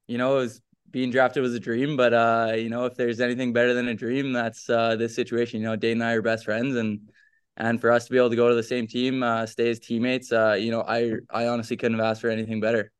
you 0.06 0.16
know, 0.16 0.38
it 0.38 0.40
was 0.40 0.62
being 0.90 1.10
drafted 1.10 1.42
was 1.42 1.54
a 1.54 1.60
dream, 1.60 1.96
but 1.96 2.12
uh, 2.14 2.52
you 2.56 2.70
know, 2.70 2.86
if 2.86 2.94
there's 2.94 3.20
anything 3.20 3.52
better 3.52 3.74
than 3.74 3.88
a 3.88 3.94
dream, 3.94 4.32
that's 4.32 4.68
uh, 4.70 4.96
this 4.96 5.14
situation. 5.14 5.60
You 5.60 5.66
know, 5.66 5.76
Dane 5.76 5.92
and 5.92 6.04
I 6.04 6.12
are 6.12 6.22
best 6.22 6.44
friends, 6.44 6.76
and 6.76 7.00
and 7.56 7.80
for 7.80 7.90
us 7.90 8.06
to 8.06 8.12
be 8.12 8.18
able 8.18 8.30
to 8.30 8.36
go 8.36 8.48
to 8.48 8.54
the 8.54 8.62
same 8.62 8.86
team, 8.86 9.22
uh, 9.22 9.46
stay 9.46 9.70
as 9.70 9.80
teammates, 9.80 10.32
uh, 10.32 10.56
you 10.58 10.70
know, 10.70 10.82
I 10.82 11.14
I 11.30 11.48
honestly 11.48 11.76
couldn't 11.76 11.98
have 11.98 12.06
asked 12.06 12.20
for 12.20 12.30
anything 12.30 12.60
better. 12.60 12.92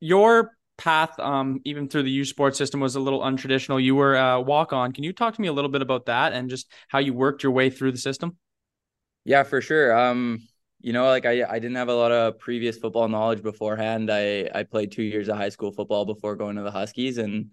Your 0.00 0.56
path, 0.76 1.18
um, 1.20 1.60
even 1.64 1.88
through 1.88 2.04
the 2.04 2.10
U 2.10 2.24
Sports 2.24 2.58
system, 2.58 2.80
was 2.80 2.96
a 2.96 3.00
little 3.00 3.20
untraditional. 3.20 3.82
You 3.82 3.94
were 3.94 4.16
a 4.16 4.40
walk 4.40 4.72
on. 4.72 4.92
Can 4.92 5.04
you 5.04 5.12
talk 5.12 5.34
to 5.34 5.40
me 5.40 5.48
a 5.48 5.52
little 5.52 5.70
bit 5.70 5.82
about 5.82 6.06
that 6.06 6.32
and 6.32 6.50
just 6.50 6.70
how 6.88 6.98
you 6.98 7.14
worked 7.14 7.42
your 7.42 7.52
way 7.52 7.70
through 7.70 7.92
the 7.92 7.98
system? 7.98 8.36
Yeah, 9.24 9.42
for 9.42 9.60
sure. 9.60 9.96
Um, 9.96 10.40
you 10.82 10.92
know, 10.92 11.04
like 11.04 11.26
I, 11.26 11.44
I 11.44 11.58
didn't 11.58 11.76
have 11.76 11.88
a 11.88 11.94
lot 11.94 12.10
of 12.10 12.38
previous 12.38 12.78
football 12.78 13.06
knowledge 13.08 13.42
beforehand. 13.42 14.10
I, 14.10 14.48
I 14.54 14.62
played 14.62 14.90
two 14.90 15.02
years 15.02 15.28
of 15.28 15.36
high 15.36 15.50
school 15.50 15.72
football 15.72 16.06
before 16.06 16.36
going 16.36 16.56
to 16.56 16.62
the 16.62 16.70
Huskies. 16.70 17.18
And, 17.18 17.50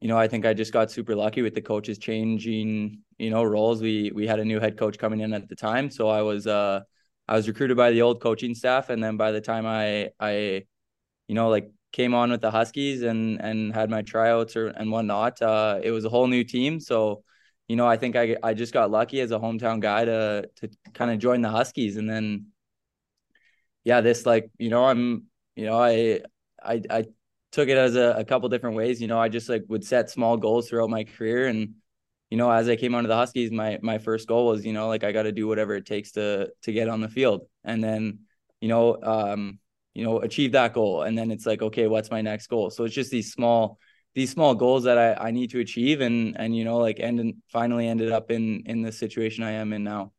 you 0.00 0.08
know, 0.08 0.18
I 0.18 0.28
think 0.28 0.44
I 0.44 0.52
just 0.52 0.72
got 0.72 0.90
super 0.90 1.16
lucky 1.16 1.40
with 1.40 1.54
the 1.54 1.62
coaches 1.62 1.96
changing, 1.98 3.00
you 3.16 3.30
know, 3.30 3.42
roles. 3.42 3.80
We, 3.80 4.12
we 4.14 4.26
had 4.26 4.38
a 4.38 4.44
new 4.44 4.60
head 4.60 4.76
coach 4.76 4.98
coming 4.98 5.20
in 5.20 5.32
at 5.32 5.48
the 5.48 5.56
time. 5.56 5.90
So 5.90 6.08
I 6.08 6.20
was, 6.20 6.46
uh, 6.46 6.80
I 7.26 7.36
was 7.36 7.48
recruited 7.48 7.76
by 7.76 7.90
the 7.90 8.02
old 8.02 8.20
coaching 8.20 8.54
staff. 8.54 8.90
And 8.90 9.02
then 9.02 9.16
by 9.16 9.32
the 9.32 9.40
time 9.40 9.66
I, 9.66 10.10
I, 10.20 10.64
you 11.26 11.34
know, 11.34 11.48
like 11.48 11.70
came 11.92 12.12
on 12.12 12.30
with 12.30 12.42
the 12.42 12.50
Huskies 12.50 13.02
and, 13.02 13.40
and 13.40 13.74
had 13.74 13.88
my 13.88 14.02
tryouts 14.02 14.56
or, 14.56 14.68
and 14.68 14.92
whatnot, 14.92 15.40
uh, 15.40 15.80
it 15.82 15.90
was 15.90 16.04
a 16.04 16.10
whole 16.10 16.26
new 16.26 16.44
team. 16.44 16.80
So, 16.80 17.24
you 17.66 17.76
know, 17.76 17.86
I 17.86 17.96
think 17.96 18.14
I, 18.14 18.36
I 18.42 18.52
just 18.52 18.74
got 18.74 18.90
lucky 18.90 19.22
as 19.22 19.30
a 19.30 19.38
hometown 19.38 19.80
guy 19.80 20.04
to, 20.04 20.50
to 20.56 20.68
kind 20.92 21.10
of 21.10 21.18
join 21.18 21.40
the 21.40 21.48
Huskies. 21.48 21.96
And 21.96 22.08
then, 22.08 22.48
yeah, 23.88 24.02
this 24.02 24.26
like, 24.26 24.50
you 24.58 24.68
know, 24.68 24.84
I'm, 24.84 25.24
you 25.56 25.64
know, 25.64 25.80
I, 25.80 26.20
I, 26.62 26.82
I 26.90 27.06
took 27.52 27.70
it 27.70 27.78
as 27.78 27.96
a, 27.96 28.16
a 28.18 28.24
couple 28.26 28.50
different 28.50 28.76
ways. 28.76 29.00
You 29.00 29.08
know, 29.08 29.18
I 29.18 29.30
just 29.30 29.48
like 29.48 29.64
would 29.68 29.82
set 29.82 30.10
small 30.10 30.36
goals 30.36 30.68
throughout 30.68 30.90
my 30.90 31.04
career. 31.04 31.46
And, 31.46 31.76
you 32.28 32.36
know, 32.36 32.50
as 32.50 32.68
I 32.68 32.76
came 32.76 32.94
onto 32.94 33.08
the 33.08 33.16
Huskies, 33.16 33.50
my, 33.50 33.78
my 33.80 33.96
first 33.96 34.28
goal 34.28 34.48
was, 34.48 34.66
you 34.66 34.74
know, 34.74 34.88
like 34.88 35.04
I 35.04 35.12
got 35.12 35.22
to 35.22 35.32
do 35.32 35.48
whatever 35.48 35.74
it 35.74 35.86
takes 35.86 36.12
to, 36.12 36.50
to 36.64 36.72
get 36.72 36.90
on 36.90 37.00
the 37.00 37.08
field. 37.08 37.46
And 37.64 37.82
then, 37.82 38.18
you 38.60 38.68
know, 38.68 38.98
um, 39.02 39.58
you 39.94 40.04
know, 40.04 40.20
achieve 40.20 40.52
that 40.52 40.74
goal. 40.74 41.04
And 41.04 41.16
then 41.16 41.30
it's 41.30 41.46
like, 41.46 41.62
okay, 41.62 41.86
what's 41.86 42.10
my 42.10 42.20
next 42.20 42.48
goal? 42.48 42.68
So 42.68 42.84
it's 42.84 42.94
just 42.94 43.10
these 43.10 43.32
small, 43.32 43.78
these 44.14 44.30
small 44.30 44.54
goals 44.54 44.84
that 44.84 44.98
I, 44.98 45.28
I 45.28 45.30
need 45.30 45.48
to 45.52 45.60
achieve 45.60 46.02
and, 46.02 46.36
and, 46.38 46.54
you 46.54 46.66
know, 46.66 46.76
like, 46.76 46.98
and 47.00 47.36
finally 47.50 47.88
ended 47.88 48.12
up 48.12 48.30
in, 48.30 48.64
in 48.66 48.82
the 48.82 48.92
situation 48.92 49.44
I 49.44 49.52
am 49.52 49.72
in 49.72 49.82
now. 49.82 50.12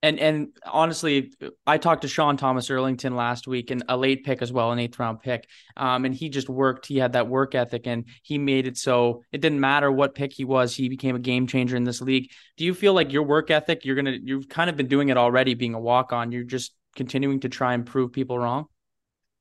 And 0.00 0.20
and 0.20 0.48
honestly, 0.64 1.32
I 1.66 1.76
talked 1.76 2.02
to 2.02 2.08
Sean 2.08 2.36
Thomas 2.36 2.68
Erlington 2.68 3.16
last 3.16 3.48
week, 3.48 3.72
and 3.72 3.82
a 3.88 3.96
late 3.96 4.24
pick 4.24 4.42
as 4.42 4.52
well, 4.52 4.70
an 4.70 4.78
eighth 4.78 4.98
round 4.98 5.20
pick. 5.20 5.48
Um, 5.76 6.04
and 6.04 6.14
he 6.14 6.28
just 6.28 6.48
worked. 6.48 6.86
He 6.86 6.98
had 6.98 7.14
that 7.14 7.26
work 7.26 7.56
ethic, 7.56 7.86
and 7.88 8.04
he 8.22 8.38
made 8.38 8.68
it 8.68 8.76
so 8.76 9.24
it 9.32 9.40
didn't 9.40 9.58
matter 9.58 9.90
what 9.90 10.14
pick 10.14 10.32
he 10.32 10.44
was. 10.44 10.74
He 10.74 10.88
became 10.88 11.16
a 11.16 11.18
game 11.20 11.48
changer 11.48 11.76
in 11.76 11.82
this 11.82 12.00
league. 12.00 12.30
Do 12.56 12.64
you 12.64 12.74
feel 12.74 12.92
like 12.94 13.12
your 13.12 13.24
work 13.24 13.50
ethic? 13.50 13.84
You're 13.84 13.96
gonna. 13.96 14.16
You've 14.22 14.48
kind 14.48 14.70
of 14.70 14.76
been 14.76 14.86
doing 14.86 15.08
it 15.08 15.16
already, 15.16 15.54
being 15.54 15.74
a 15.74 15.80
walk 15.80 16.12
on. 16.12 16.30
You're 16.30 16.44
just 16.44 16.74
continuing 16.94 17.40
to 17.40 17.48
try 17.48 17.74
and 17.74 17.84
prove 17.84 18.12
people 18.12 18.38
wrong. 18.38 18.66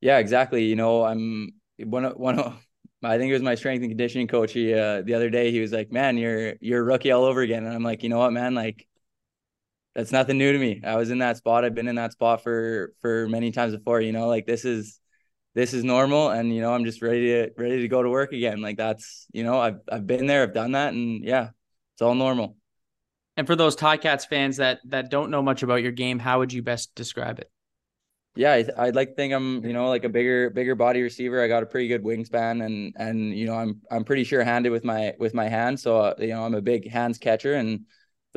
Yeah, 0.01 0.17
exactly. 0.17 0.65
You 0.65 0.75
know, 0.75 1.03
I'm 1.03 1.51
one 1.77 2.05
of 2.05 2.13
one 2.13 2.39
of. 2.39 2.63
I 3.03 3.19
think 3.19 3.29
it 3.29 3.33
was 3.33 3.43
my 3.43 3.53
strength 3.53 3.83
and 3.83 3.91
conditioning 3.91 4.27
coach. 4.27 4.53
He 4.53 4.73
uh, 4.73 5.03
the 5.03 5.13
other 5.13 5.29
day 5.29 5.51
he 5.51 5.59
was 5.59 5.71
like, 5.71 5.91
"Man, 5.91 6.17
you're 6.17 6.55
you're 6.61 6.81
a 6.81 6.83
rookie 6.83 7.11
all 7.11 7.25
over 7.25 7.41
again," 7.41 7.63
and 7.63 7.75
I'm 7.75 7.83
like, 7.83 8.01
"You 8.01 8.09
know 8.09 8.17
what, 8.17 8.33
man? 8.33 8.55
Like." 8.55 8.86
That's 9.97 10.11
nothing 10.11 10.37
new 10.37 10.53
to 10.53 10.59
me. 10.59 10.79
I 10.83 10.95
was 10.95 11.09
in 11.09 11.17
that 11.17 11.37
spot. 11.37 11.65
I've 11.65 11.73
been 11.73 11.87
in 11.87 11.95
that 11.95 12.11
spot 12.11 12.43
for 12.43 12.93
for 13.01 13.27
many 13.27 13.49
times 13.49 13.75
before. 13.75 13.99
You 13.99 14.11
know, 14.11 14.27
like 14.27 14.45
this 14.45 14.63
is 14.63 14.99
this 15.55 15.73
is 15.73 15.83
normal, 15.83 16.29
and 16.29 16.53
you 16.53 16.61
know, 16.61 16.71
I'm 16.71 16.85
just 16.85 17.01
ready 17.01 17.29
to 17.29 17.49
ready 17.57 17.81
to 17.81 17.87
go 17.87 18.03
to 18.03 18.09
work 18.09 18.31
again. 18.31 18.61
Like 18.61 18.77
that's 18.77 19.25
you 19.33 19.43
know, 19.43 19.59
I've 19.59 19.79
I've 19.91 20.05
been 20.05 20.27
there, 20.27 20.43
I've 20.43 20.53
done 20.53 20.73
that, 20.73 20.93
and 20.93 21.23
yeah, 21.25 21.49
it's 21.95 22.03
all 22.03 22.13
normal. 22.13 22.57
And 23.37 23.47
for 23.47 23.55
those 23.55 23.75
Ticats 23.75 24.27
fans 24.27 24.57
that 24.57 24.81
that 24.85 25.09
don't 25.09 25.31
know 25.31 25.41
much 25.41 25.63
about 25.63 25.81
your 25.81 25.91
game, 25.91 26.19
how 26.19 26.37
would 26.39 26.53
you 26.53 26.61
best 26.61 26.93
describe 26.93 27.39
it? 27.39 27.49
Yeah, 28.35 28.61
I, 28.77 28.85
would 28.85 28.95
like 28.95 29.09
to 29.09 29.15
think 29.15 29.33
I'm, 29.33 29.65
you 29.65 29.73
know, 29.73 29.89
like 29.89 30.03
a 30.03 30.09
bigger, 30.09 30.51
bigger 30.51 30.75
body 30.75 31.01
receiver. 31.01 31.41
I 31.41 31.47
got 31.47 31.63
a 31.63 31.65
pretty 31.65 31.87
good 31.87 32.03
wingspan, 32.03 32.63
and 32.63 32.93
and 32.97 33.35
you 33.35 33.47
know, 33.47 33.55
I'm 33.55 33.81
I'm 33.89 34.03
pretty 34.03 34.25
sure 34.25 34.43
handed 34.43 34.69
with 34.69 34.83
my 34.83 35.15
with 35.17 35.33
my 35.33 35.49
hands. 35.49 35.81
So 35.81 35.97
uh, 35.97 36.13
you 36.19 36.27
know, 36.27 36.43
I'm 36.43 36.53
a 36.53 36.61
big 36.61 36.87
hands 36.87 37.17
catcher, 37.17 37.55
and 37.55 37.87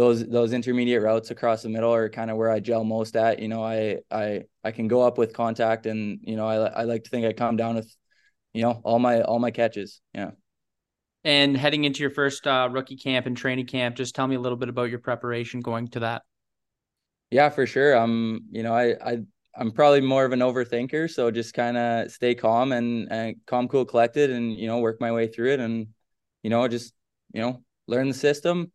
those 0.00 0.26
those 0.26 0.54
intermediate 0.54 1.02
routes 1.02 1.30
across 1.30 1.62
the 1.62 1.68
middle 1.68 1.92
are 1.92 2.08
kind 2.08 2.30
of 2.30 2.38
where 2.38 2.50
I 2.50 2.58
gel 2.58 2.84
most 2.84 3.16
at. 3.16 3.38
You 3.38 3.48
know, 3.48 3.62
I 3.62 3.98
I 4.10 4.44
I 4.64 4.70
can 4.70 4.88
go 4.88 5.02
up 5.02 5.18
with 5.18 5.34
contact, 5.34 5.84
and 5.84 6.20
you 6.22 6.36
know, 6.36 6.46
I 6.48 6.56
I 6.68 6.82
like 6.84 7.04
to 7.04 7.10
think 7.10 7.26
I 7.26 7.34
come 7.34 7.56
down 7.56 7.74
with, 7.74 7.94
you 8.54 8.62
know, 8.62 8.80
all 8.82 8.98
my 8.98 9.20
all 9.20 9.38
my 9.38 9.50
catches. 9.50 10.00
Yeah. 10.14 10.30
And 11.22 11.54
heading 11.54 11.84
into 11.84 12.00
your 12.00 12.08
first 12.08 12.46
uh, 12.46 12.70
rookie 12.72 12.96
camp 12.96 13.26
and 13.26 13.36
training 13.36 13.66
camp, 13.66 13.94
just 13.94 14.14
tell 14.14 14.26
me 14.26 14.36
a 14.36 14.40
little 14.40 14.56
bit 14.56 14.70
about 14.70 14.88
your 14.88 15.00
preparation 15.00 15.60
going 15.60 15.88
to 15.88 16.00
that. 16.00 16.22
Yeah, 17.30 17.50
for 17.50 17.66
sure. 17.66 17.94
Um, 17.94 18.46
you 18.50 18.62
know, 18.62 18.72
I 18.72 18.94
I 19.04 19.18
I'm 19.54 19.70
probably 19.70 20.00
more 20.00 20.24
of 20.24 20.32
an 20.32 20.40
overthinker, 20.40 21.10
so 21.10 21.30
just 21.30 21.52
kind 21.52 21.76
of 21.76 22.10
stay 22.10 22.34
calm 22.34 22.72
and 22.72 23.12
and 23.12 23.36
calm, 23.46 23.68
cool, 23.68 23.84
collected, 23.84 24.30
and 24.30 24.56
you 24.56 24.66
know, 24.66 24.78
work 24.78 24.98
my 24.98 25.12
way 25.12 25.26
through 25.26 25.52
it, 25.52 25.60
and 25.60 25.88
you 26.42 26.48
know, 26.48 26.66
just 26.68 26.94
you 27.34 27.42
know, 27.42 27.62
learn 27.86 28.08
the 28.08 28.14
system, 28.14 28.72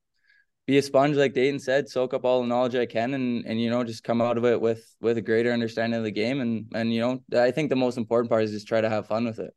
be 0.66 0.78
a 0.78 0.82
sponge 0.82 1.16
like 1.16 1.34
Dayton 1.34 1.60
said, 1.60 1.88
soak 1.88 2.14
up 2.14 2.26
all 2.26 2.42
the 2.42 2.48
knowledge 2.48 2.76
I 2.76 2.86
can 2.86 3.14
and 3.14 3.46
and 3.46 3.62
you 3.62 3.70
know 3.70 3.84
just 3.84 4.04
come 4.04 4.22
out 4.22 4.38
of 4.38 4.46
it 4.46 4.60
with 4.60 4.96
with 5.00 5.18
a 5.18 5.22
greater 5.22 5.52
understanding 5.52 5.98
of 5.98 6.04
the 6.04 6.12
game 6.12 6.42
and 6.42 6.72
and 6.74 6.94
you 6.94 7.02
know 7.02 7.40
I 7.40 7.52
think 7.52 7.70
the 7.70 7.76
most 7.76 7.98
important 7.98 8.30
part 8.30 8.44
is 8.44 8.52
just 8.52 8.68
try 8.68 8.82
to 8.82 8.90
have 8.90 9.08
fun 9.08 9.26
with 9.26 9.40
it. 9.40 9.54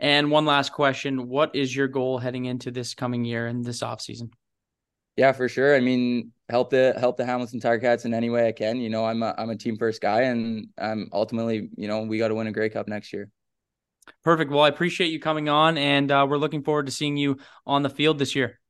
And 0.00 0.30
one 0.30 0.44
last 0.44 0.72
question, 0.72 1.28
what 1.28 1.56
is 1.56 1.74
your 1.74 1.88
goal 1.88 2.18
heading 2.18 2.44
into 2.44 2.70
this 2.70 2.94
coming 2.94 3.24
year 3.24 3.46
and 3.46 3.64
this 3.64 3.82
off 3.82 4.00
season? 4.00 4.30
Yeah, 5.16 5.32
for 5.32 5.48
sure. 5.48 5.74
I 5.74 5.80
mean, 5.80 6.30
help 6.48 6.70
the 6.70 6.94
help 6.96 7.16
the 7.16 7.26
Hamilton 7.26 7.60
Cats 7.60 8.04
in 8.04 8.14
any 8.14 8.30
way 8.30 8.46
I 8.46 8.52
can. 8.52 8.76
You 8.76 8.90
know, 8.90 9.04
I'm 9.04 9.22
a 9.22 9.34
I'm 9.36 9.50
a 9.50 9.56
team 9.56 9.76
first 9.76 10.00
guy 10.00 10.22
and 10.22 10.68
I'm 10.78 11.08
ultimately, 11.12 11.70
you 11.76 11.88
know, 11.88 12.02
we 12.02 12.18
got 12.18 12.28
to 12.28 12.36
win 12.36 12.46
a 12.46 12.52
Grey 12.52 12.68
Cup 12.68 12.86
next 12.86 13.12
year. 13.12 13.28
Perfect. 14.22 14.50
Well, 14.50 14.62
I 14.62 14.68
appreciate 14.68 15.08
you 15.08 15.18
coming 15.18 15.48
on 15.48 15.76
and 15.76 16.10
uh, 16.12 16.26
we're 16.28 16.38
looking 16.38 16.62
forward 16.62 16.86
to 16.86 16.92
seeing 16.92 17.16
you 17.16 17.38
on 17.66 17.82
the 17.82 17.90
field 17.90 18.18
this 18.18 18.36
year. 18.36 18.60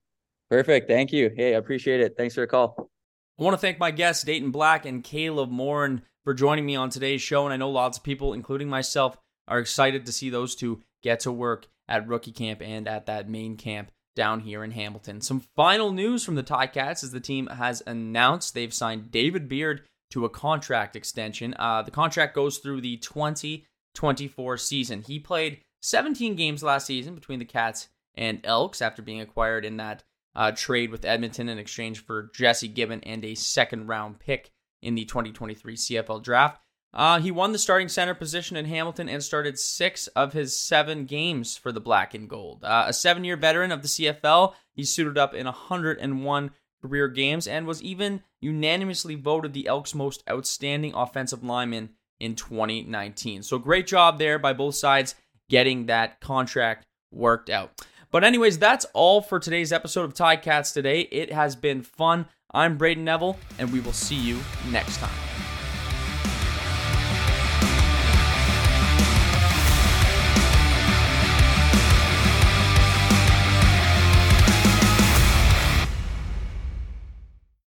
Perfect. 0.51 0.89
Thank 0.89 1.13
you. 1.13 1.31
Hey, 1.35 1.55
I 1.55 1.59
appreciate 1.59 2.01
it. 2.01 2.15
Thanks 2.17 2.35
for 2.35 2.41
the 2.41 2.47
call. 2.47 2.91
I 3.39 3.43
want 3.43 3.55
to 3.55 3.61
thank 3.61 3.79
my 3.79 3.91
guests, 3.91 4.25
Dayton 4.25 4.51
Black 4.51 4.85
and 4.85 5.05
Caleb 5.05 5.51
Morin, 5.51 6.03
for 6.25 6.35
joining 6.35 6.67
me 6.67 6.75
on 6.75 6.91
today's 6.91 7.23
show. 7.23 7.45
And 7.45 7.53
I 7.53 7.57
know 7.57 7.71
lots 7.71 7.99
of 7.99 8.05
people, 8.05 8.33
including 8.33 8.69
myself, 8.69 9.17
are 9.47 9.59
excited 9.59 10.07
to 10.07 10.13
see 10.13 10.31
those 10.31 10.55
two 10.55 10.83
get 11.03 11.21
to 11.21 11.33
work 11.33 11.67
at 11.87 12.09
rookie 12.09 12.33
camp 12.33 12.61
and 12.63 12.89
at 12.89 13.07
that 13.07 13.29
main 13.29 13.57
camp 13.57 13.91
down 14.17 14.41
here 14.41 14.65
in 14.65 14.73
Hamilton. 14.73 15.21
Some 15.21 15.41
final 15.55 15.93
news 15.93 16.25
from 16.25 16.35
the 16.35 16.43
Ticats 16.43 17.05
as 17.05 17.13
the 17.13 17.21
team 17.21 17.47
has 17.47 17.83
announced 17.87 18.53
they've 18.53 18.75
signed 18.75 19.11
David 19.13 19.49
Beard 19.49 19.83
to 20.11 20.25
a 20.25 20.31
contract 20.31 20.97
extension. 20.97 21.55
Uh, 21.59 21.83
the 21.83 21.91
contract 21.91 22.35
goes 22.35 22.59
through 22.59 22.81
the 22.81 22.97
2024 22.97 24.57
season. 24.57 25.03
He 25.03 25.21
played 25.21 25.61
17 25.83 26.35
games 26.35 26.63
last 26.63 26.87
season 26.87 27.15
between 27.15 27.39
the 27.39 27.45
Cats 27.45 27.89
and 28.17 28.41
Elks 28.45 28.83
after 28.83 29.03
being 29.03 29.21
acquired 29.21 29.65
in 29.65 29.77
that 29.77 30.03
uh, 30.39 30.53
trade 30.53 30.93
with 30.93 31.05
Edmonton 31.05 31.49
in 31.49 31.59
exchange 31.59 32.05
for 32.05 32.31
Jesse 32.33 32.69
Gibbon 32.69 33.03
and 33.03 33.25
a 33.25 33.35
second 33.35 33.89
round 33.89 34.21
pick 34.21 34.53
in 34.81 34.95
the 34.95 35.05
2023 35.05 35.75
CFL 35.75 36.23
draft. 36.23 36.61
Uh, 36.95 37.19
he 37.19 37.33
won 37.33 37.51
the 37.51 37.59
starting 37.59 37.89
center 37.89 38.15
position 38.15 38.57
in 38.57 38.65
Hamilton 38.65 39.09
and 39.09 39.23
started 39.23 39.59
six 39.59 40.07
of 40.09 40.33
his 40.33 40.57
seven 40.57 41.07
games 41.07 41.57
for 41.57 41.73
the 41.73 41.81
Black 41.81 42.15
and 42.15 42.29
Gold. 42.29 42.63
Uh, 42.63 42.85
a 42.87 42.93
seven 42.93 43.25
year 43.25 43.37
veteran 43.37 43.73
of 43.73 43.83
the 43.83 43.89
CFL, 43.89 44.55
he 44.73 44.85
suited 44.85 45.19
up 45.19 45.35
in 45.35 45.45
101 45.45 46.51
career 46.81 47.09
games 47.09 47.49
and 47.49 47.67
was 47.67 47.83
even 47.83 48.23
unanimously 48.41 49.17
voted 49.17 49.53
the 49.53 49.67
Elks' 49.67 49.93
most 49.93 50.23
outstanding 50.31 50.95
offensive 50.95 51.43
lineman 51.43 51.91
in 52.21 52.37
2019. 52.37 53.43
So 53.43 53.59
great 53.59 53.89
job 53.89 54.21
there 54.21 54.39
by 54.39 54.53
both 54.53 54.77
sides 54.77 55.17
getting 55.51 55.87
that 55.87 56.21
contract 56.21 56.87
worked 57.11 57.51
out. 57.51 57.85
But, 58.11 58.25
anyways, 58.25 58.59
that's 58.59 58.87
all 58.95 59.21
for 59.21 59.39
today's 59.39 59.73
episode 59.73 60.05
of 60.05 60.15
Ticats 60.15 60.73
today. 60.73 61.03
It 61.03 61.33
has 61.33 61.57
been 61.57 61.83
fun. 61.83 62.27
I'm 62.53 62.79
Brayden 62.79 62.99
Neville, 62.99 63.39
and 63.59 63.71
we 63.73 63.81
will 63.81 63.93
see 63.93 64.17
you 64.17 64.39
next 64.71 64.97
time. 64.97 65.28